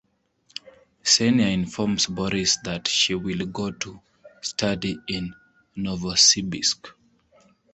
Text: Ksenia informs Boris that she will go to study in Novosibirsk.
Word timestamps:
Ksenia 1.03 1.49
informs 1.53 2.07
Boris 2.07 2.57
that 2.63 2.87
she 2.87 3.13
will 3.13 3.45
go 3.45 3.69
to 3.69 4.01
study 4.41 4.97
in 5.07 5.35
Novosibirsk. 5.77 6.87